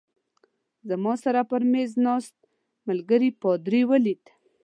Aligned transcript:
زما 0.89 1.13
سره 1.23 1.41
پر 1.49 1.61
مېز 1.71 1.91
ناست 2.05 2.35
ملګري 2.87 3.29
پادري 3.41 3.81
ولید. 3.91 4.23